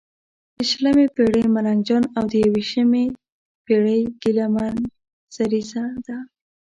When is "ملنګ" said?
1.55-1.79